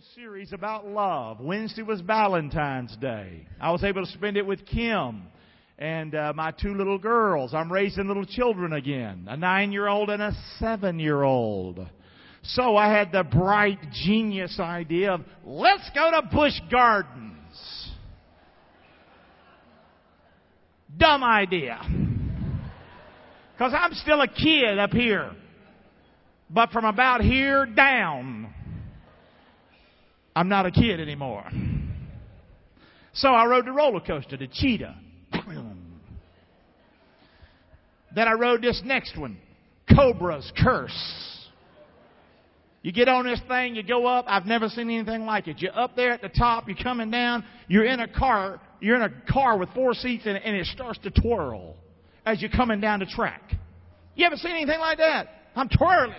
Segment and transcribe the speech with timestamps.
[0.00, 1.40] little series about love.
[1.40, 3.46] Wednesday was Valentine's Day.
[3.60, 5.24] I was able to spend it with Kim
[5.78, 7.52] and uh, my two little girls.
[7.52, 11.86] I'm raising little children again, a nine-year-old and a seven-year-old.
[12.42, 17.90] So I had the bright genius idea of let's go to Busch Gardens.
[20.96, 21.78] Dumb idea.
[23.52, 25.32] Because I'm still a kid up here.
[26.48, 28.54] But from about here down,
[30.34, 31.44] I'm not a kid anymore.
[33.12, 34.94] So I rode the roller coaster, the cheetah.
[38.14, 39.38] then I rode this next one,
[39.88, 41.26] Cobra's Curse.
[42.82, 44.24] You get on this thing, you go up.
[44.26, 45.60] I've never seen anything like it.
[45.60, 49.02] You're up there at the top, you're coming down, you're in a car, you're in
[49.02, 51.76] a car with four seats in it, and it starts to twirl
[52.24, 53.42] as you're coming down the track.
[54.14, 55.28] You ever seen anything like that?
[55.54, 56.14] I'm twirling.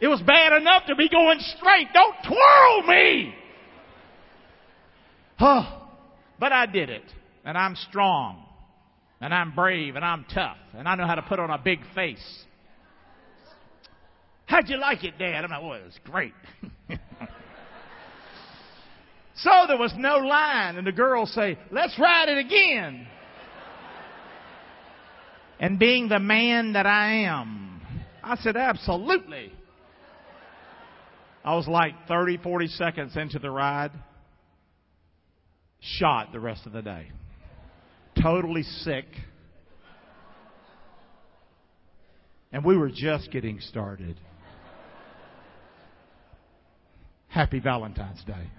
[0.00, 1.88] It was bad enough to be going straight.
[1.92, 3.34] Don't twirl me!
[5.36, 5.64] Huh.
[6.38, 7.04] but I did it.
[7.44, 8.44] And I'm strong.
[9.20, 9.96] And I'm brave.
[9.96, 10.56] And I'm tough.
[10.74, 12.44] And I know how to put on a big face.
[14.46, 15.44] How'd you like it, Dad?
[15.44, 16.32] I'm like, well, it was great.
[19.36, 23.06] so there was no line, and the girls say, let's ride it again.
[25.60, 27.82] and being the man that I am,
[28.24, 29.52] I said, absolutely.
[31.44, 33.92] I was like 30, 40 seconds into the ride,
[35.80, 37.08] shot the rest of the day.
[38.20, 39.06] Totally sick.
[42.52, 44.18] And we were just getting started.
[47.28, 48.50] Happy Valentine's Day.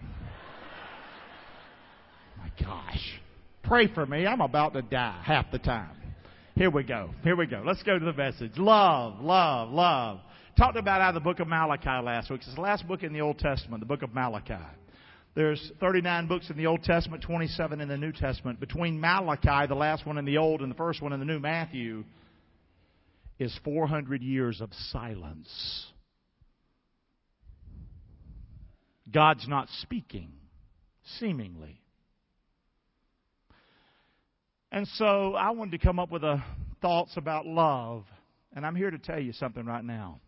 [2.38, 3.20] My gosh.
[3.64, 4.26] Pray for me.
[4.26, 5.99] I'm about to die half the time.
[6.60, 7.12] Here we go.
[7.24, 7.64] Here we go.
[7.66, 8.58] Let's go to the message.
[8.58, 10.20] Love, love, love.
[10.58, 12.42] Talked about out of the book of Malachi last week.
[12.46, 14.56] It's the last book in the Old Testament, the book of Malachi.
[15.36, 18.60] There's 39 books in the Old Testament, 27 in the New Testament.
[18.60, 21.40] Between Malachi, the last one in the Old, and the first one in the New,
[21.40, 22.04] Matthew,
[23.40, 25.48] is 400 years of silence.
[29.10, 30.34] God's not speaking,
[31.20, 31.80] seemingly.
[34.72, 36.44] And so I wanted to come up with a
[36.82, 38.06] thoughts about love,
[38.54, 40.22] and I'm here to tell you something right now.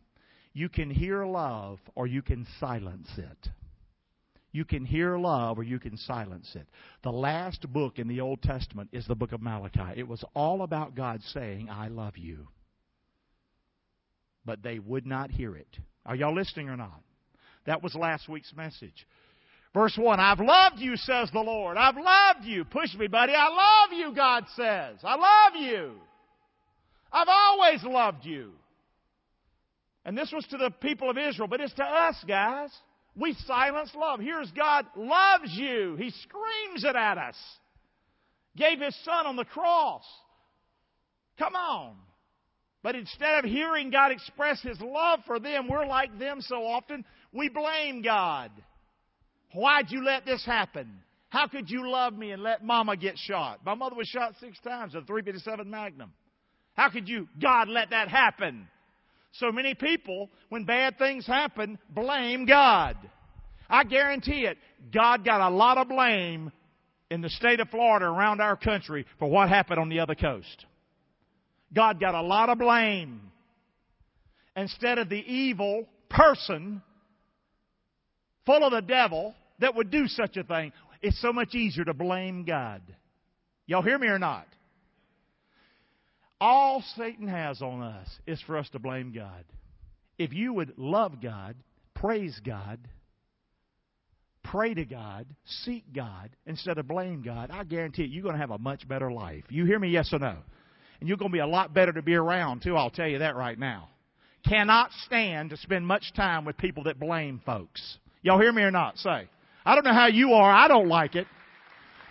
[0.53, 3.49] You can hear love or you can silence it.
[4.51, 6.67] You can hear love or you can silence it.
[7.03, 9.93] The last book in the Old Testament is the book of Malachi.
[9.99, 12.47] It was all about God saying, I love you.
[14.43, 15.77] But they would not hear it.
[16.05, 17.01] Are y'all listening or not?
[17.65, 19.07] That was last week's message.
[19.73, 21.77] Verse 1 I've loved you, says the Lord.
[21.77, 22.65] I've loved you.
[22.65, 23.33] Push me, buddy.
[23.35, 24.97] I love you, God says.
[25.03, 25.93] I love you.
[27.11, 28.51] I've always loved you.
[30.03, 32.69] And this was to the people of Israel, but it's to us, guys.
[33.15, 34.19] We silence love.
[34.19, 35.95] Here's God loves you.
[35.97, 37.35] He screams it at us.
[38.55, 40.03] Gave His Son on the cross.
[41.37, 41.95] Come on.
[42.83, 47.05] But instead of hearing God express His love for them, we're like them so often.
[47.31, 48.51] We blame God.
[49.53, 50.89] Why'd you let this happen?
[51.29, 53.59] How could you love me and let mama get shot?
[53.65, 56.11] My mother was shot six times with a 357 Magnum.
[56.73, 58.67] How could you, God, let that happen?
[59.33, 62.97] So many people, when bad things happen, blame God.
[63.69, 64.57] I guarantee it,
[64.93, 66.51] God got a lot of blame
[67.09, 70.65] in the state of Florida around our country for what happened on the other coast.
[71.73, 73.21] God got a lot of blame.
[74.55, 76.81] Instead of the evil person
[78.45, 81.93] full of the devil that would do such a thing, it's so much easier to
[81.93, 82.81] blame God.
[83.65, 84.47] Y'all hear me or not?
[86.39, 89.45] All Satan has on us is for us to blame God.
[90.17, 91.55] If you would love God,
[91.93, 92.79] praise God,
[94.43, 95.27] pray to God,
[95.63, 98.87] seek God, instead of blame God, I guarantee you, you're going to have a much
[98.87, 99.43] better life.
[99.49, 100.35] You hear me, yes or no?
[100.99, 103.19] And you're going to be a lot better to be around, too, I'll tell you
[103.19, 103.89] that right now.
[104.47, 107.97] Cannot stand to spend much time with people that blame folks.
[108.23, 108.97] Y'all hear me or not?
[108.97, 109.27] Say.
[109.65, 110.51] I don't know how you are.
[110.51, 111.27] I don't like it.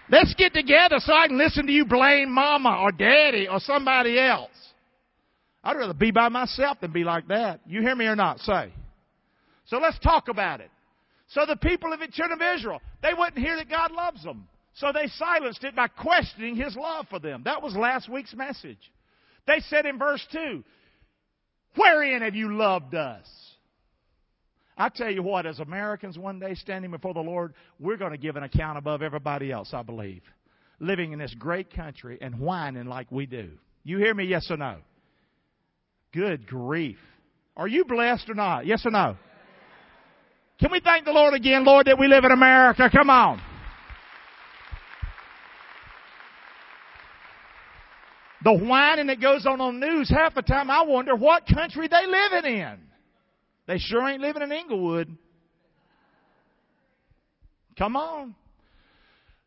[0.08, 4.18] Let's get together so I can listen to you blame mama or daddy or somebody
[4.18, 4.50] else.
[5.62, 7.60] I'd rather be by myself than be like that.
[7.66, 8.40] You hear me or not?
[8.40, 8.72] Say.
[9.66, 10.70] So let's talk about it.
[11.28, 14.48] So the people of the children of Israel, they wouldn't hear that God loves them.
[14.74, 17.42] So they silenced it by questioning His love for them.
[17.44, 18.78] That was last week's message.
[19.46, 20.64] They said in verse 2,
[21.76, 23.26] Wherein have you loved us?
[24.80, 28.18] I tell you what, as Americans one day standing before the Lord, we're going to
[28.18, 30.22] give an account above everybody else, I believe.
[30.78, 33.50] Living in this great country and whining like we do.
[33.84, 34.76] You hear me, yes or no?
[36.14, 36.96] Good grief.
[37.58, 38.64] Are you blessed or not?
[38.64, 39.18] Yes or no?
[40.58, 42.88] Can we thank the Lord again, Lord, that we live in America?
[42.90, 43.38] Come on.
[48.42, 52.06] The whining that goes on on news, half the time I wonder what country they
[52.06, 52.89] living in.
[53.70, 55.16] They sure ain't living in Englewood.
[57.78, 58.34] Come on.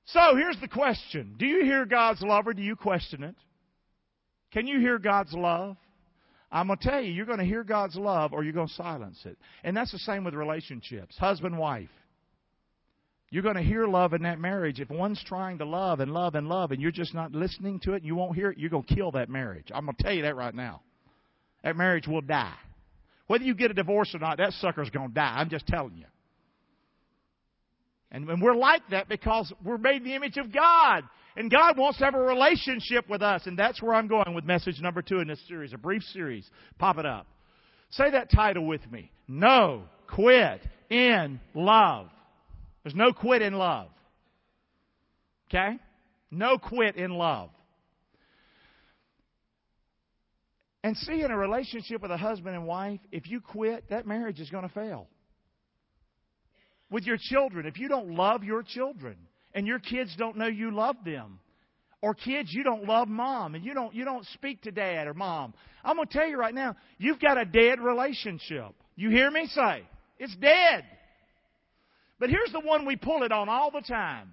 [0.05, 1.35] So here's the question.
[1.37, 3.35] Do you hear God's love or do you question it?
[4.53, 5.75] Can you hear God's love?
[6.49, 8.73] I'm going to tell you, you're going to hear God's love or you're going to
[8.75, 9.37] silence it.
[9.65, 11.89] And that's the same with relationships husband, wife.
[13.29, 14.79] You're going to hear love in that marriage.
[14.79, 17.91] If one's trying to love and love and love and you're just not listening to
[17.91, 19.67] it and you won't hear it, you're going to kill that marriage.
[19.75, 20.79] I'm going to tell you that right now.
[21.65, 22.55] That marriage will die.
[23.27, 25.35] Whether you get a divorce or not, that sucker's going to die.
[25.37, 26.05] I'm just telling you.
[28.11, 31.03] And, and we're like that because we're made in the image of God.
[31.35, 33.47] And God wants to have a relationship with us.
[33.47, 36.47] And that's where I'm going with message number two in this series, a brief series.
[36.77, 37.25] Pop it up.
[37.89, 39.11] Say that title with me.
[39.27, 42.07] No quit in love.
[42.83, 43.87] There's no quit in love.
[45.49, 45.79] Okay?
[46.29, 47.49] No quit in love.
[50.83, 54.39] And see, in a relationship with a husband and wife, if you quit, that marriage
[54.39, 55.07] is going to fail.
[56.91, 59.15] With your children, if you don't love your children
[59.53, 61.39] and your kids don't know you love them,
[62.01, 65.13] or kids you don't love mom and you don't you don't speak to dad or
[65.13, 65.53] mom,
[65.85, 68.73] I'm going to tell you right now, you've got a dead relationship.
[68.97, 69.83] You hear me say?
[70.19, 70.83] It's dead.
[72.19, 74.31] But here's the one we pull it on all the time.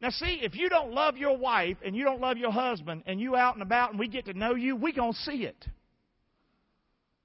[0.00, 3.20] Now see, if you don't love your wife and you don't love your husband and
[3.20, 5.66] you out and about and we get to know you, we're going to see it.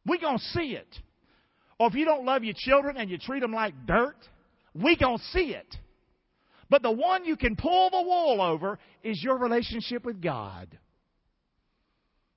[0.06, 0.88] We're going to see it.
[1.80, 4.18] Or if you don't love your children and you treat them like dirt,
[4.74, 5.76] we're going to see it.
[6.70, 10.68] But the one you can pull the wool over is your relationship with God.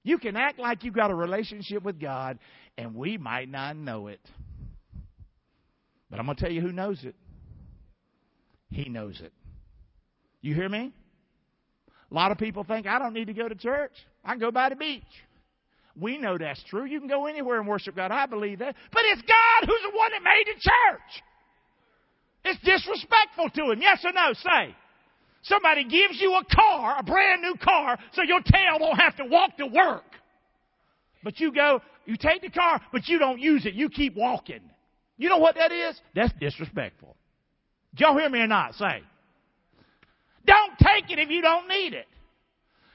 [0.03, 2.39] You can act like you've got a relationship with God,
[2.77, 4.21] and we might not know it.
[6.11, 7.17] But I'm going to tell you who knows it.
[8.71, 9.33] He knows it.
[10.47, 10.93] You hear me?
[12.09, 13.91] A lot of people think, I don't need to go to church.
[14.25, 15.03] I can go by the beach.
[16.01, 16.85] We know that's true.
[16.85, 18.13] You can go anywhere and worship God.
[18.13, 18.77] I believe that.
[18.93, 21.25] But it's God who's the one that made the church.
[22.45, 23.83] It's disrespectful to Him.
[23.83, 24.35] Yes or no?
[24.35, 24.77] Say.
[25.43, 29.25] Somebody gives you a car, a brand new car, so your tail won't have to
[29.25, 30.05] walk to work.
[31.25, 33.75] But you go, you take the car, but you don't use it.
[33.75, 34.61] You keep walking.
[35.17, 36.01] You know what that is?
[36.15, 37.17] That's disrespectful.
[37.97, 38.75] Y'all hear me or not?
[38.75, 39.03] Say.
[40.47, 42.07] Don't take it if you don't need it.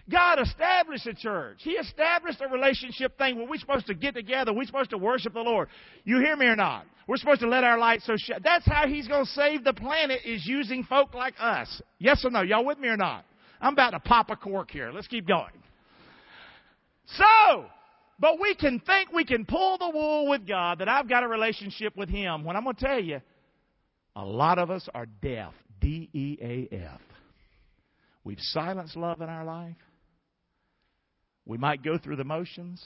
[0.09, 1.59] God established a church.
[1.59, 4.51] He established a relationship thing where we're supposed to get together.
[4.53, 5.69] We're supposed to worship the Lord.
[6.03, 6.86] You hear me or not?
[7.07, 8.39] We're supposed to let our light so shine.
[8.44, 11.81] That's how He's going to save the planet is using folk like us.
[12.00, 12.42] Yes or no?
[12.42, 13.25] Y'all with me or not?
[13.62, 14.92] I'm about to pop a cork here.
[14.92, 15.51] Let's keep going.
[17.06, 17.65] So,
[18.19, 21.27] but we can think we can pull the wool with God that I've got a
[21.27, 23.21] relationship with Him when I'm going to tell you,
[24.15, 25.53] a lot of us are deaf.
[25.80, 27.01] D E A F.
[28.23, 29.77] We've silenced love in our life.
[31.45, 32.83] We might go through the motions.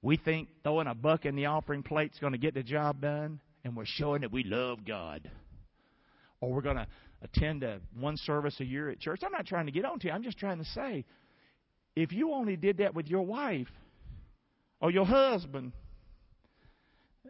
[0.00, 3.00] We think throwing a buck in the offering plate is going to get the job
[3.00, 5.30] done, and we're showing that we love God.
[6.40, 6.86] Or we're going to
[7.22, 9.20] attend a one service a year at church.
[9.24, 10.12] I'm not trying to get on to you.
[10.12, 11.04] I'm just trying to say,
[11.96, 13.70] if you only did that with your wife
[14.80, 15.72] or your husband,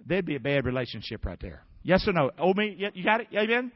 [0.06, 1.64] there'd be a bad relationship right there.
[1.82, 2.30] Yes or no?
[2.38, 2.90] Oh, me?
[2.94, 3.28] You got it?
[3.36, 3.70] Amen?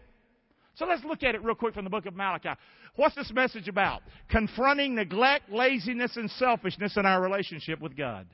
[0.78, 2.50] So let's look at it real quick from the book of Malachi.
[2.94, 4.02] What's this message about?
[4.30, 8.28] Confronting neglect, laziness, and selfishness in our relationship with God.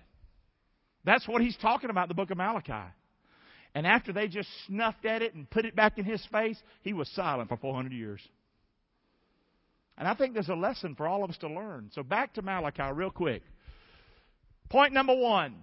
[1.05, 2.93] That's what he's talking about in the book of Malachi.
[3.75, 6.93] And after they just snuffed at it and put it back in his face, he
[6.93, 8.21] was silent for 400 years.
[9.97, 11.91] And I think there's a lesson for all of us to learn.
[11.95, 13.43] So back to Malachi real quick.
[14.69, 15.63] Point number one.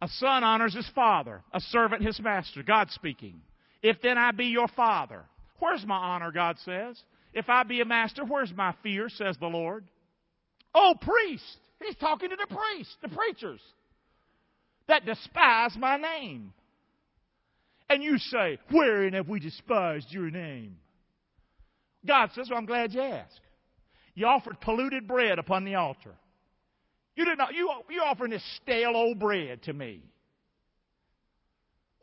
[0.00, 2.62] A son honors his father, a servant his master.
[2.62, 3.40] God speaking.
[3.82, 5.24] If then I be your father,
[5.58, 7.00] Where's my honor, God says?
[7.32, 9.84] If I be a master, where's my fear, says the Lord?
[10.74, 11.58] Oh, priest!
[11.84, 13.60] He's talking to the priests, the preachers,
[14.88, 16.52] that despise my name.
[17.90, 20.76] And you say, Wherein have we despised your name?
[22.06, 23.40] God says, Well, I'm glad you asked.
[24.14, 26.14] You offered polluted bread upon the altar.
[27.16, 30.02] You did not, you, you're offering this stale old bread to me.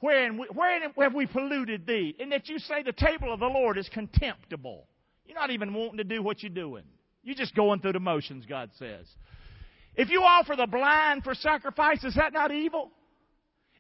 [0.02, 2.16] Wherein, wherein have we polluted thee?
[2.20, 4.88] In that you say the table of the Lord is contemptible.
[5.26, 6.84] You're not even wanting to do what you're doing.
[7.24, 9.06] You're just going through the motions, God says.
[9.96, 12.92] If you offer the blind for sacrifice, is that not evil?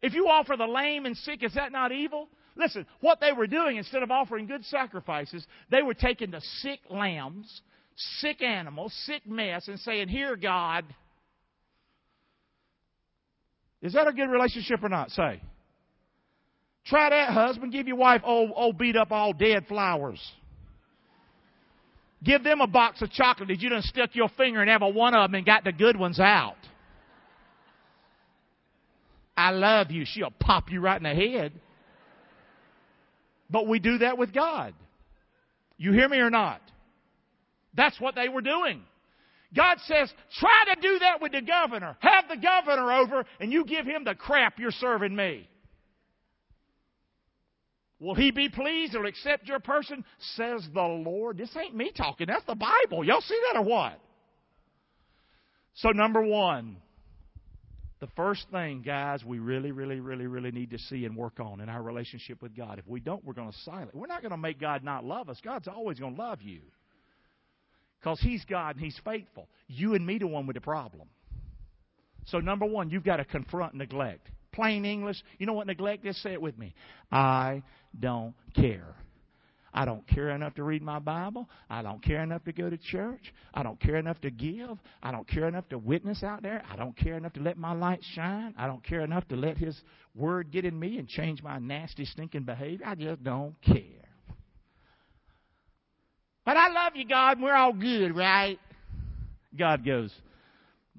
[0.04, 2.30] If you offer the lame and sick, is that not evil?
[2.56, 6.82] Listen, what they were doing, instead of offering good sacrifices, they were taking the sick
[6.90, 7.62] lambs,
[7.96, 10.86] sick animals, sick mess, and saying, Here, God.
[13.82, 15.10] Is that a good relationship or not?
[15.10, 15.42] Say.
[16.86, 17.72] Try that, husband.
[17.72, 20.20] Give your wife old, old beat up, all dead flowers.
[22.24, 25.14] Give them a box of chocolate that you done stuck your finger in every one
[25.16, 26.58] of them and got the good ones out.
[29.36, 30.04] I love you.
[30.06, 31.54] She'll pop you right in the head.
[33.50, 34.74] But we do that with God.
[35.78, 36.62] You hear me or not?
[37.74, 38.84] That's what they were doing.
[39.54, 41.98] God says, try to do that with the governor.
[42.00, 45.50] Have the governor over and you give him the crap you're serving me.
[48.02, 50.04] Will he be pleased or accept your person?
[50.36, 51.38] Says the Lord.
[51.38, 52.26] This ain't me talking.
[52.26, 53.06] That's the Bible.
[53.06, 54.00] Y'all see that or what?
[55.76, 56.78] So, number one,
[58.00, 61.62] the first thing, guys, we really, really, really, really need to see and work on
[61.62, 62.80] in our relationship with God.
[62.80, 63.92] If we don't, we're going to silence.
[63.94, 65.40] We're not going to make God not love us.
[65.44, 66.62] God's always going to love you.
[68.00, 69.48] Because He's God and He's faithful.
[69.68, 71.08] You and me the one with the problem.
[72.26, 74.28] So, number one, you've got to confront neglect.
[74.54, 75.22] Plain English.
[75.38, 76.22] You know what neglect is?
[76.22, 76.74] Say it with me.
[77.12, 77.64] I
[78.00, 78.96] don't care.
[79.74, 81.48] I don't care enough to read my Bible.
[81.70, 83.34] I don't care enough to go to church.
[83.54, 84.78] I don't care enough to give.
[85.02, 86.62] I don't care enough to witness out there.
[86.70, 88.54] I don't care enough to let my light shine.
[88.58, 89.80] I don't care enough to let His
[90.14, 92.86] Word get in me and change my nasty, stinking behavior.
[92.86, 93.84] I just don't care.
[96.46, 98.60] But I love you, God, and we're all good, right?
[99.58, 100.12] God goes,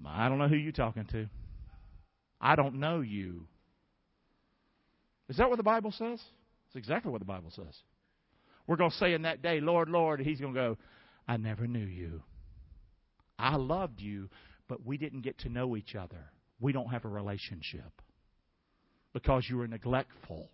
[0.07, 1.27] I don't know who you're talking to.
[2.43, 3.47] I don't know you.
[5.29, 6.21] Is that what the Bible says?
[6.67, 7.75] It's exactly what the Bible says.
[8.67, 10.79] We're going to say in that day, Lord, Lord, and He's going to go,
[11.29, 12.23] I never knew you.
[13.39, 14.29] I loved you,
[14.69, 16.31] but we didn't get to know each other.
[16.61, 18.03] We don't have a relationship
[19.13, 20.49] because you were neglectful.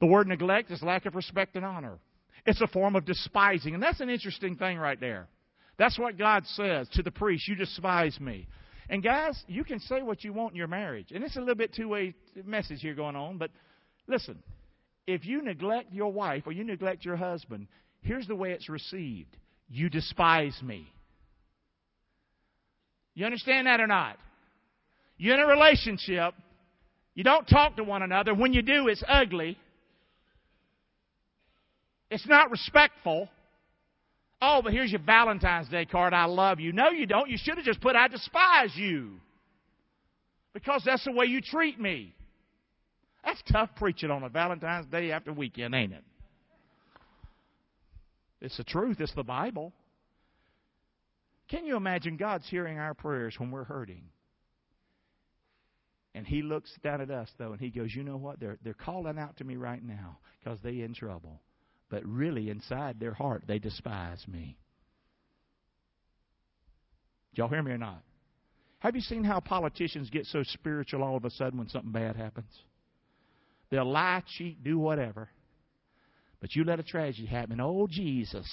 [0.00, 1.98] The word neglect is lack of respect and honor.
[2.44, 3.74] It's a form of despising.
[3.74, 5.28] And that's an interesting thing right there.
[5.78, 8.48] That's what God says to the priest You despise me.
[8.88, 11.12] And guys, you can say what you want in your marriage.
[11.12, 13.50] And it's a little bit two way message here going on, but
[14.06, 14.42] listen,
[15.06, 17.66] if you neglect your wife or you neglect your husband,
[18.02, 19.36] here's the way it's received
[19.68, 20.86] you despise me.
[23.14, 24.18] You understand that or not?
[25.16, 26.34] You're in a relationship,
[27.14, 28.34] you don't talk to one another.
[28.34, 29.56] When you do, it's ugly,
[32.10, 33.28] it's not respectful.
[34.44, 36.12] Oh, but here's your Valentine's Day card.
[36.12, 36.72] I love you.
[36.72, 37.30] No, you don't.
[37.30, 39.20] You should have just put, I despise you.
[40.52, 42.12] Because that's the way you treat me.
[43.24, 46.02] That's tough preaching on a Valentine's Day after weekend, ain't it?
[48.40, 49.72] It's the truth, it's the Bible.
[51.48, 54.02] Can you imagine God's hearing our prayers when we're hurting?
[56.16, 58.40] And he looks down at us though and he goes, "You know what?
[58.40, 61.40] They're they're calling out to me right now because they in trouble."
[61.92, 64.56] But really inside their heart they despise me.
[67.34, 68.02] Y'all hear me or not?
[68.78, 72.16] Have you seen how politicians get so spiritual all of a sudden when something bad
[72.16, 72.50] happens?
[73.70, 75.28] They'll lie, cheat, do whatever.
[76.40, 77.60] But you let a tragedy happen.
[77.60, 78.48] Oh, Jesus.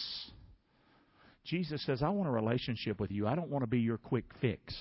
[1.46, 3.25] Jesus says, I want a relationship with you.
[3.25, 4.75] I don't want to be your quick fix.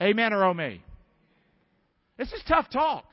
[0.00, 0.84] Amen or oh me?
[2.16, 3.04] This is tough talk.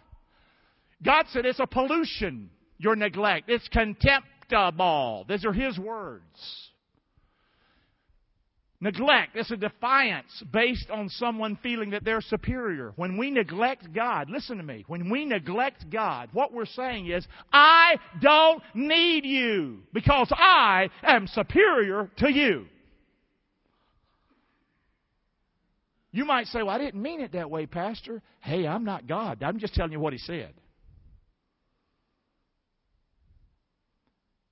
[1.04, 3.50] God said it's a pollution, your neglect.
[3.50, 5.26] It's contemptible.
[5.28, 6.68] These are His words.
[8.80, 12.94] Neglect is a defiance based on someone feeling that they're superior.
[12.96, 17.28] When we neglect God, listen to me, when we neglect God, what we're saying is,
[17.52, 22.68] I don't need you because I am superior to you.
[26.12, 28.22] You might say, Well, I didn't mean it that way, Pastor.
[28.42, 29.42] Hey, I'm not God.
[29.42, 30.54] I'm just telling you what He said.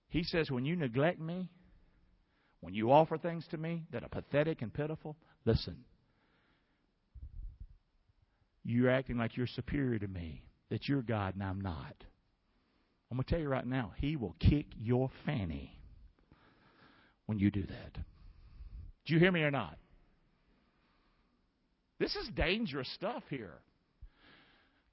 [0.09, 1.49] He says, When you neglect me,
[2.61, 5.77] when you offer things to me that are pathetic and pitiful, listen.
[8.63, 11.93] You're acting like you're superior to me, that you're God and I'm not.
[13.11, 15.77] I'm going to tell you right now, He will kick your fanny
[17.27, 17.93] when you do that.
[19.05, 19.77] Do you hear me or not?
[21.99, 23.59] This is dangerous stuff here.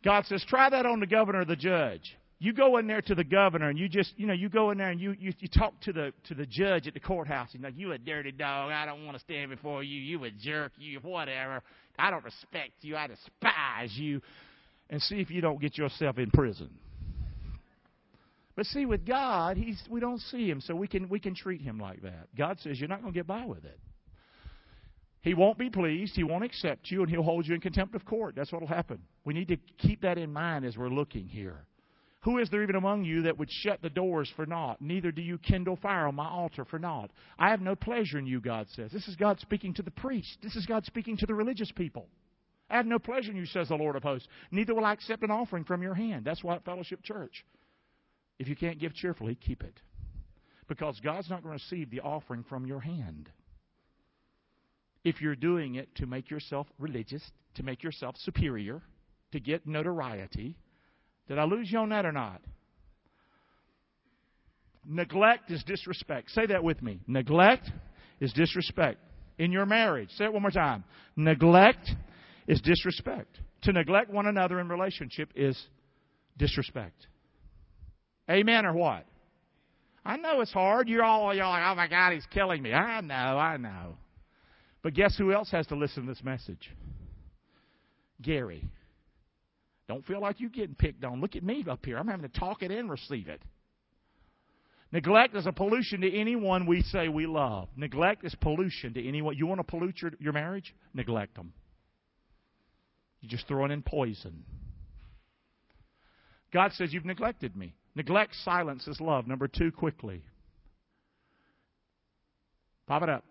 [0.05, 3.15] God says, try that on the governor or the judge you go in there to
[3.15, 5.47] the governor and you just, you know, you go in there and you, you, you
[5.47, 7.51] talk to the, to the judge at the courthouse.
[7.53, 8.73] You like you a dirty dog.
[8.73, 10.01] I don't want to stand before you.
[10.01, 10.73] You a jerk.
[10.77, 11.63] You whatever.
[11.97, 12.97] I don't respect you.
[12.97, 14.21] I despise you.
[14.91, 16.71] And see if you don't get yourself in prison.
[18.57, 21.63] But see, with God, he's, we don't see him, so we can, we can treat
[21.63, 22.27] him like that.
[22.37, 23.79] God says you're not going to get by with it.
[25.23, 26.15] He won't be pleased.
[26.17, 28.35] He won't accept you, and he'll hold you in contempt of court.
[28.35, 28.99] That's what will happen.
[29.25, 31.65] We need to keep that in mind as we're looking here.
[32.23, 34.81] Who is there even among you that would shut the doors for naught?
[34.81, 37.11] Neither do you kindle fire on my altar for naught.
[37.37, 38.93] I have no pleasure in you, God says.
[38.93, 40.39] This is God speaking to the priest.
[40.41, 42.07] This is God speaking to the religious people.
[42.71, 44.29] I have no pleasure in you, says the Lord of hosts.
[44.53, 46.25] Neither will I accept an offering from your hand.
[46.25, 47.45] That's why at Fellowship Church.
[48.39, 49.81] If you can't give cheerfully, keep it.
[50.69, 53.29] Because God's not going to receive the offering from your hand.
[55.05, 57.23] If you're doing it to make yourself religious,
[57.57, 58.81] to make yourself superior,
[59.33, 60.57] to get notoriety,
[61.29, 62.41] did I lose you on that or not?
[64.87, 66.31] Neglect is disrespect.
[66.31, 67.01] Say that with me.
[67.07, 67.71] Neglect
[68.21, 68.99] is disrespect.
[69.39, 70.85] In your marriage, say it one more time.
[71.17, 71.91] Neglect
[72.47, 73.39] is disrespect.
[73.63, 75.61] To neglect one another in relationship is
[76.37, 77.07] disrespect.
[78.29, 79.07] Amen or what?
[80.05, 80.89] I know it's hard.
[80.89, 82.73] You're all you're like, oh my God, he's killing me.
[82.73, 83.97] I know, I know.
[84.83, 86.71] But guess who else has to listen to this message?
[88.21, 88.65] Gary.
[89.89, 91.21] Don't feel like you're getting picked on.
[91.21, 91.99] Look at me up here.
[91.99, 93.43] I'm having to talk it and receive it.
[94.93, 97.69] Neglect is a pollution to anyone we say we love.
[97.77, 99.37] Neglect is pollution to anyone.
[99.37, 100.75] You want to pollute your, your marriage?
[100.93, 101.53] Neglect them.
[103.21, 104.45] You're just throwing in poison.
[106.53, 107.75] God says, You've neglected me.
[107.95, 109.27] Neglect silences love.
[109.27, 110.23] Number two, quickly.
[112.87, 113.25] Pop it up.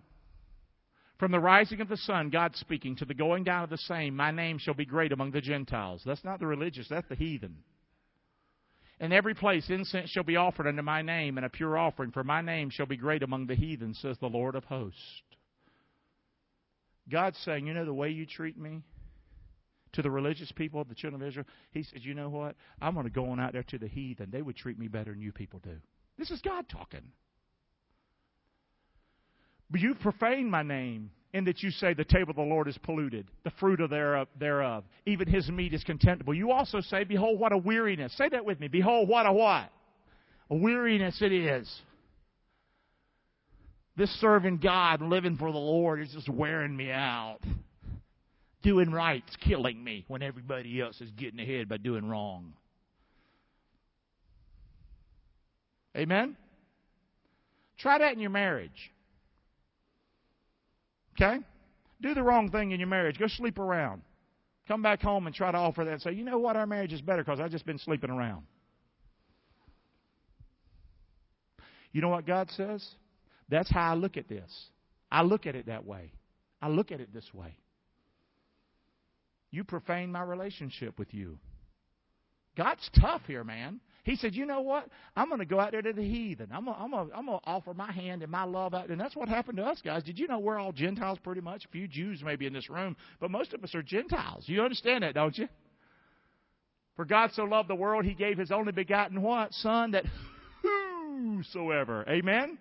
[1.21, 4.15] From the rising of the sun, God speaking, to the going down of the same,
[4.15, 6.01] my name shall be great among the Gentiles.
[6.03, 7.57] That's not the religious, that's the heathen.
[8.99, 12.23] In every place incense shall be offered unto my name, and a pure offering, for
[12.23, 15.21] my name shall be great among the heathen, says the Lord of hosts.
[17.07, 18.81] God's saying, You know the way you treat me?
[19.93, 22.55] To the religious people of the children of Israel, He says, You know what?
[22.81, 24.31] I'm going to go on out there to the heathen.
[24.31, 25.77] They would treat me better than you people do.
[26.17, 27.11] This is God talking.
[29.71, 32.77] But you profane my name in that you say the table of the Lord is
[32.83, 36.33] polluted, the fruit of thereof, thereof, even his meat is contemptible.
[36.33, 38.15] You also say, Behold, what a weariness.
[38.17, 38.67] Say that with me.
[38.67, 39.69] Behold, what a what?
[40.49, 41.81] A weariness it is.
[43.95, 47.39] This serving God, living for the Lord, is just wearing me out.
[48.63, 52.53] Doing right's killing me when everybody else is getting ahead by doing wrong.
[55.95, 56.37] Amen?
[57.79, 58.91] Try that in your marriage.
[61.15, 61.39] Okay?
[62.01, 63.19] Do the wrong thing in your marriage.
[63.19, 64.01] Go sleep around.
[64.67, 66.93] Come back home and try to offer that and say, you know what, our marriage
[66.93, 68.43] is better because I've just been sleeping around.
[71.91, 72.85] You know what God says?
[73.50, 74.50] That's how I look at this.
[75.11, 76.13] I look at it that way.
[76.61, 77.57] I look at it this way.
[79.51, 81.37] You profane my relationship with you.
[82.61, 83.79] God's tough here, man.
[84.03, 84.87] He said, You know what?
[85.15, 86.50] I'm going to go out there to the heathen.
[86.53, 88.89] I'm going I'm to I'm to offer my hand and my love out.
[88.89, 90.03] And that's what happened to us, guys.
[90.03, 91.65] Did you know we're all Gentiles pretty much?
[91.65, 94.43] A few Jews maybe in this room, but most of us are Gentiles.
[94.45, 95.47] You understand that, don't you?
[96.95, 99.53] For God so loved the world, he gave his only begotten what?
[99.53, 100.05] Son, that
[100.61, 102.05] whosoever.
[102.07, 102.59] Amen?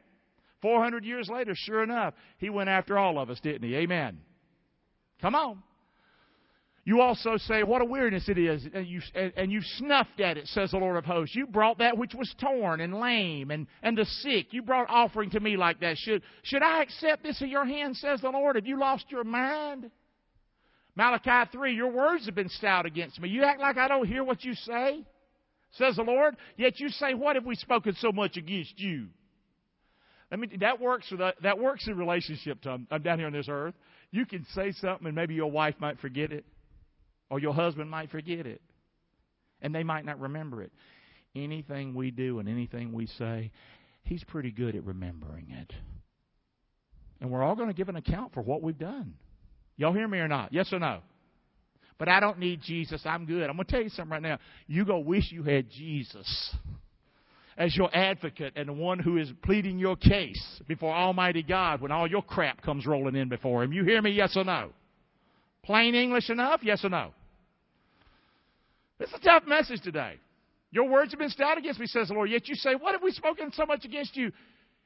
[0.62, 3.76] 400 years later, sure enough, he went after all of us, didn't he?
[3.76, 4.20] Amen.
[5.20, 5.62] Come on.
[6.84, 10.46] You also say, What a weirdness it is, and, you, and, you've snuffed at it,
[10.48, 11.36] says the Lord of hosts.
[11.36, 14.52] You brought that which was torn and lame and, and the sick.
[14.52, 15.98] You brought offering to me like that.
[15.98, 18.56] Should, should I accept this in your hand, says the Lord?
[18.56, 19.90] Have you lost your mind?
[20.96, 23.28] Malachi 3, your words have been stout against me.
[23.28, 25.04] You act like I don't hear what you say,
[25.72, 26.36] says the Lord.
[26.56, 29.08] Yet you say, What have we spoken so much against you?
[30.32, 31.12] I mean, that works.
[31.42, 32.62] That works in relationship.
[32.62, 33.74] To, I'm down here on this earth.
[34.12, 36.44] You can say something, and maybe your wife might forget it.
[37.30, 38.60] Or your husband might forget it.
[39.62, 40.72] And they might not remember it.
[41.34, 43.52] Anything we do and anything we say,
[44.02, 45.72] he's pretty good at remembering it.
[47.20, 49.14] And we're all going to give an account for what we've done.
[49.76, 50.52] Y'all hear me or not?
[50.52, 51.00] Yes or no?
[51.98, 53.02] But I don't need Jesus.
[53.04, 53.48] I'm good.
[53.48, 54.38] I'm going to tell you something right now.
[54.66, 56.54] You go wish you had Jesus
[57.58, 61.92] as your advocate and the one who is pleading your case before Almighty God when
[61.92, 63.72] all your crap comes rolling in before Him.
[63.74, 64.12] You hear me?
[64.12, 64.70] Yes or no?
[65.62, 66.60] Plain English enough?
[66.62, 67.12] Yes or no?
[69.00, 70.20] It's a tough message today.
[70.70, 72.30] Your words have been stout against me, says the Lord.
[72.30, 74.30] Yet you say, What have we spoken so much against you?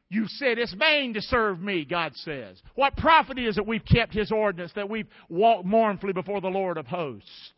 [0.08, 2.62] You said, It's vain to serve me, God says.
[2.74, 6.78] What profit is it we've kept his ordinance, that we've walked mournfully before the Lord
[6.78, 7.52] of hosts?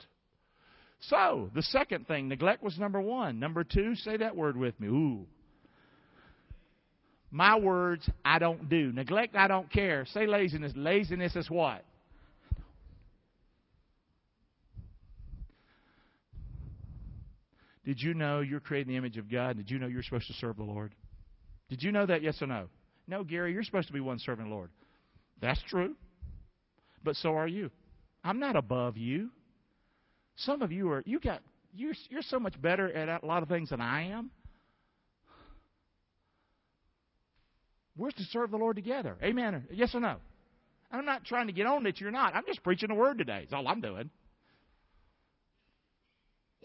[1.00, 3.38] So, the second thing, neglect was number one.
[3.38, 4.88] Number two, say that word with me.
[4.88, 5.26] Ooh.
[7.30, 8.92] My words, I don't do.
[8.92, 10.06] Neglect, I don't care.
[10.06, 10.72] Say laziness.
[10.74, 11.84] Laziness is what?
[17.86, 19.56] Did you know you're created in the image of God?
[19.56, 20.92] Did you know you're supposed to serve the Lord?
[21.70, 22.20] Did you know that?
[22.20, 22.66] Yes or no?
[23.06, 24.70] No, Gary, you're supposed to be one serving the Lord.
[25.40, 25.94] That's true.
[27.04, 27.70] But so are you.
[28.24, 29.30] I'm not above you.
[30.34, 31.40] Some of you are you got
[31.74, 34.30] you're you're so much better at a lot of things than I am.
[37.96, 39.16] We're to serve the Lord together.
[39.22, 39.64] Amen.
[39.70, 40.16] Yes or no?
[40.90, 42.34] I'm not trying to get on that you're not.
[42.34, 43.46] I'm just preaching the word today.
[43.48, 44.10] That's all I'm doing.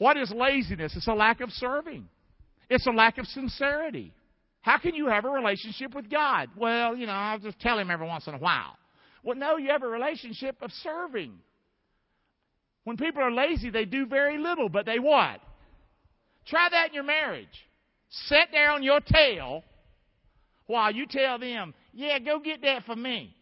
[0.02, 0.96] What is laziness?
[0.96, 2.10] It's a lack of serving.
[2.72, 4.12] It's a lack of sincerity.
[4.62, 6.50] How can you have a relationship with God?
[6.58, 8.80] Well, you know, I'll just tell Him every once in a while.
[9.24, 11.34] Well, no, you have a relationship of serving.
[12.84, 15.40] When people are lazy, they do very little, but they what?
[16.48, 17.68] Try that in your marriage.
[18.10, 19.64] Sit there on your tail
[20.66, 23.36] while you tell them, yeah, go get that for me.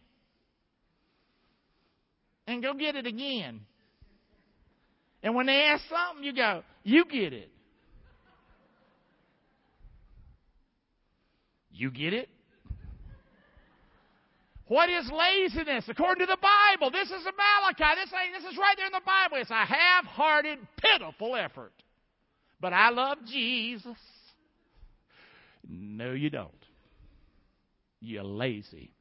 [2.46, 3.62] And go get it again.
[5.22, 7.50] And when they ask something, you go, you get it.
[11.72, 12.28] You get it?
[14.66, 15.86] What is laziness?
[15.88, 18.00] According to the Bible, this is a Malachi.
[18.00, 19.38] This, this is right there in the Bible.
[19.38, 21.72] It's a half hearted, pitiful effort.
[22.60, 23.96] But I love Jesus.
[25.68, 26.52] No, you don't.
[28.00, 28.92] You're lazy.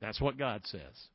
[0.00, 1.08] That's what God says.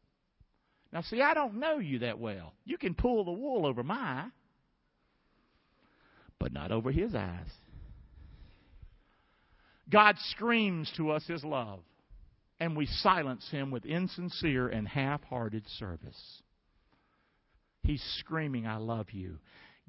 [0.93, 2.54] Now, see, I don't know you that well.
[2.63, 4.30] You can pull the wool over my eye,
[6.39, 7.52] but not over his eyes.
[9.89, 11.80] God screams to us his love,
[12.60, 16.41] and we silence him with insincere and half hearted service.
[17.84, 19.38] He's screaming, I love you.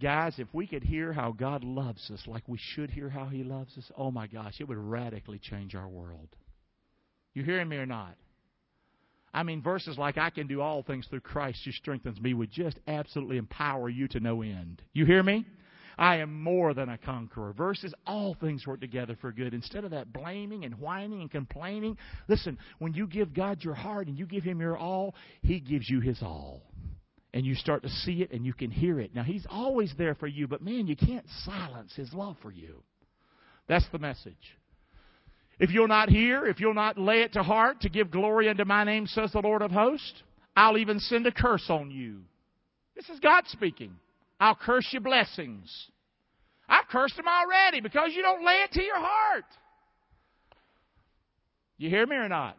[0.00, 3.42] Guys, if we could hear how God loves us like we should hear how He
[3.42, 6.28] loves us, oh my gosh, it would radically change our world.
[7.34, 8.14] You hearing me or not?
[9.34, 12.52] I mean, verses like, I can do all things through Christ who strengthens me would
[12.52, 14.82] just absolutely empower you to no end.
[14.92, 15.44] You hear me?
[15.98, 17.52] I am more than a conqueror.
[17.52, 19.52] Verses, all things work together for good.
[19.52, 24.06] Instead of that blaming and whining and complaining, listen, when you give God your heart
[24.06, 26.62] and you give Him your all, He gives you His all
[27.34, 29.12] and you start to see it and you can hear it.
[29.12, 32.82] Now, He's always there for you, but man, you can't silence His love for you.
[33.66, 34.34] That's the message.
[35.58, 38.64] If you'll not hear, if you'll not lay it to heart to give glory unto
[38.64, 40.22] my name, says the Lord of hosts,
[40.56, 42.20] I'll even send a curse on you.
[42.94, 43.92] This is God speaking.
[44.40, 45.68] I'll curse your blessings.
[46.68, 49.44] I've cursed them already because you don't lay it to your heart.
[51.79, 52.57] You hear me or not?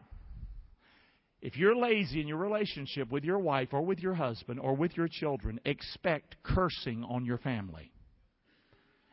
[1.42, 4.98] If you're lazy in your relationship with your wife or with your husband or with
[4.98, 7.92] your children, expect cursing on your family.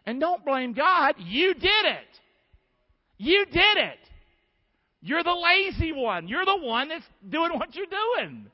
[0.07, 1.14] And don't blame God.
[1.18, 2.20] You did it.
[3.18, 3.98] You did it.
[5.00, 6.26] You're the lazy one.
[6.26, 8.46] You're the one that's doing what you're doing.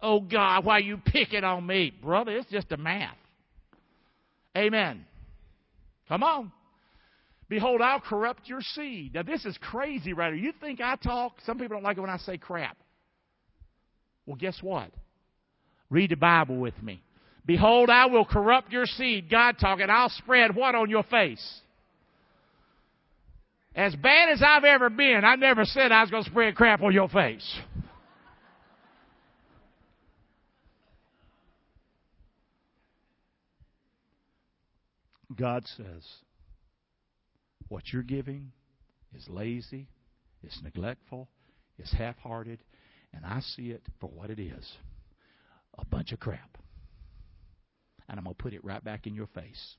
[0.00, 1.90] Oh God, why are you picking on me?
[1.90, 3.16] Brother, it's just a math.
[4.56, 5.04] Amen.
[6.08, 6.52] Come on.
[7.48, 9.14] Behold, I'll corrupt your seed.
[9.14, 10.34] Now, this is crazy, right?
[10.34, 11.34] You think I talk?
[11.44, 12.76] Some people don't like it when I say crap.
[14.24, 14.90] Well, guess what?
[15.90, 17.02] Read the Bible with me.
[17.44, 19.28] Behold, I will corrupt your seed.
[19.28, 19.86] God talking.
[19.90, 21.60] I'll spread what on your face?
[23.74, 26.82] As bad as I've ever been, I never said I was going to spread crap
[26.82, 27.58] on your face.
[35.40, 36.06] God says,
[37.68, 38.52] what you're giving
[39.16, 39.88] is lazy,
[40.42, 41.28] it's neglectful,
[41.78, 42.58] it's half hearted,
[43.14, 44.70] and I see it for what it is
[45.78, 46.58] a bunch of crap.
[48.08, 49.76] And I'm going to put it right back in your face.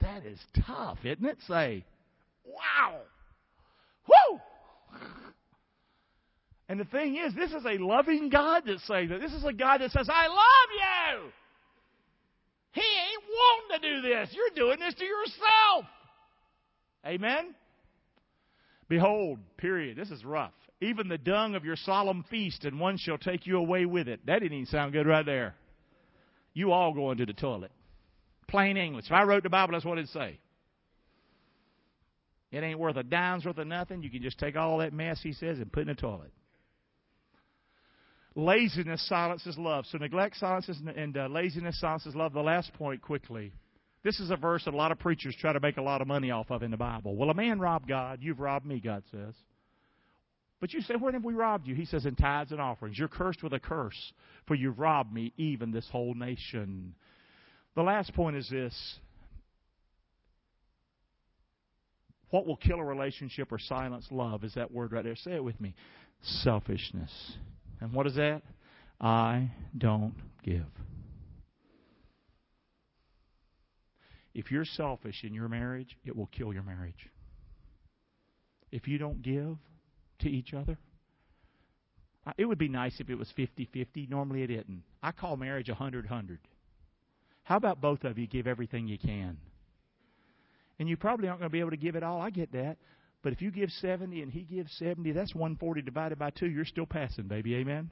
[0.00, 1.38] That is tough, isn't it?
[1.48, 1.84] Say,
[2.44, 3.00] wow.
[4.06, 4.38] Whoo!
[6.68, 9.20] And the thing is, this is a loving God that says that.
[9.20, 11.32] This is a God that says, I love you.
[13.36, 14.30] Wanting to do this.
[14.32, 15.84] You're doing this to yourself.
[17.06, 17.54] Amen?
[18.88, 19.96] Behold, period.
[19.96, 23.56] This is rough even the dung of your solemn feast, and one shall take you
[23.56, 24.20] away with it.
[24.26, 25.54] That didn't even sound good right there.
[26.52, 27.72] You all go into the toilet.
[28.48, 29.06] Plain English.
[29.06, 30.38] If I wrote the Bible, that's what it'd say.
[32.52, 34.02] It ain't worth a dime's worth of nothing.
[34.02, 36.32] You can just take all that mess, he says, and put in the toilet.
[38.38, 39.86] Laziness silences love.
[39.90, 42.34] So neglect silences and uh, laziness silences love.
[42.34, 43.50] The last point quickly.
[44.04, 46.06] This is a verse that a lot of preachers try to make a lot of
[46.06, 47.16] money off of in the Bible.
[47.16, 48.18] Will a man rob God?
[48.20, 49.34] You've robbed me, God says.
[50.60, 51.74] But you say, Where have we robbed you?
[51.74, 52.98] He says, In tithes and offerings.
[52.98, 54.12] You're cursed with a curse,
[54.46, 56.94] for you've robbed me, even this whole nation.
[57.74, 58.98] The last point is this
[62.28, 65.16] What will kill a relationship or silence love is that word right there.
[65.16, 65.74] Say it with me
[66.22, 67.10] selfishness.
[67.80, 68.42] And what is that?
[69.00, 70.66] I don't give.
[74.34, 77.10] If you're selfish in your marriage, it will kill your marriage.
[78.70, 79.56] If you don't give,
[80.20, 80.78] to each other?
[82.36, 84.08] It would be nice if it was 50 50.
[84.10, 84.82] Normally it isn't.
[85.02, 86.40] I call marriage 100 100.
[87.44, 89.36] How about both of you give everything you can?
[90.78, 92.20] And you probably aren't going to be able to give it all.
[92.20, 92.78] I get that.
[93.26, 96.46] But if you give 70 and he gives 70, that's 140 divided by 2.
[96.46, 97.56] You're still passing, baby.
[97.56, 97.90] Amen?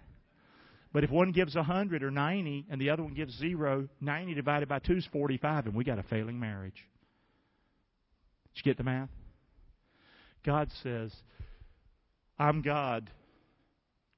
[0.93, 4.69] But if one gives 100 or 90 and the other one gives 0, 90 divided
[4.69, 6.77] by 2 is 45, and we got a failing marriage.
[8.55, 9.09] Did you get the math?
[10.47, 11.13] God says,
[12.39, 13.11] I'm God.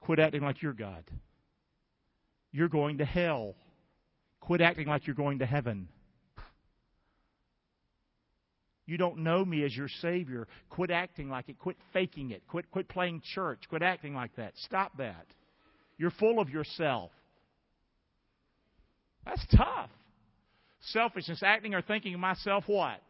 [0.01, 1.05] Quit acting like you're God.
[2.53, 3.55] You're going to hell.
[4.41, 5.89] Quit acting like you're going to heaven.
[8.87, 10.47] You don't know me as your Savior.
[10.71, 11.59] Quit acting like it.
[11.59, 12.43] Quit faking it.
[12.49, 13.61] Quit, quit playing church.
[13.69, 14.53] Quit acting like that.
[14.65, 15.27] Stop that.
[15.99, 17.11] You're full of yourself.
[19.25, 19.91] That's tough.
[20.93, 23.01] Selfishness, acting or thinking of myself what?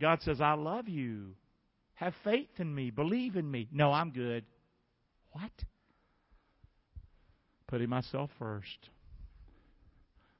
[0.00, 1.34] God says, I love you.
[1.94, 2.90] Have faith in me.
[2.90, 3.68] Believe in me.
[3.72, 4.44] No, I'm good.
[5.32, 5.52] What?
[7.68, 8.90] Putting myself first.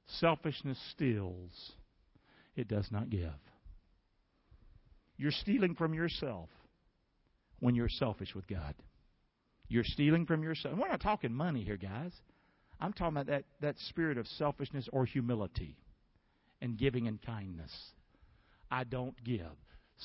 [0.07, 1.73] Selfishness steals,
[2.57, 3.33] it does not give.
[5.17, 6.49] You're stealing from yourself
[7.61, 8.75] when you're selfish with God.
[9.69, 10.77] You're stealing from yourself.
[10.79, 12.13] We're not talking money here, guys.
[12.81, 15.77] I'm talking about that, that spirit of selfishness or humility
[16.61, 17.73] and giving and kindness.
[18.71, 19.41] I don't give.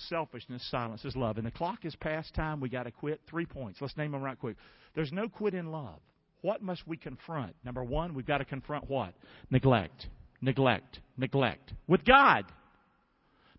[0.07, 1.37] Selfishness silences love.
[1.37, 2.59] And the clock is past time.
[2.59, 3.21] We got to quit.
[3.29, 3.79] Three points.
[3.81, 4.55] Let's name them right quick.
[4.95, 5.99] There's no quit in love.
[6.41, 7.55] What must we confront?
[7.65, 9.13] Number one, we've got to confront what?
[9.49, 10.07] Neglect.
[10.41, 10.99] Neglect.
[11.17, 11.73] Neglect.
[11.87, 12.45] With God.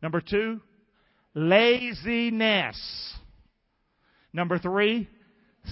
[0.03, 0.61] Number two,
[1.35, 3.15] laziness.
[4.33, 5.09] Number three,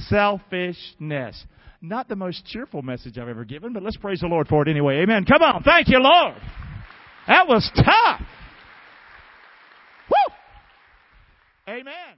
[0.08, 1.44] selfishness.
[1.80, 4.68] Not the most cheerful message I've ever given, but let's praise the Lord for it
[4.68, 4.98] anyway.
[5.02, 5.24] Amen.
[5.24, 5.62] Come on.
[5.62, 6.34] Thank you, Lord.
[7.28, 8.20] That was tough.
[10.10, 10.34] Woo!
[11.68, 12.16] Amen.